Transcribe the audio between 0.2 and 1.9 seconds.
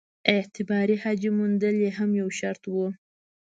اعتباري حاجي موندل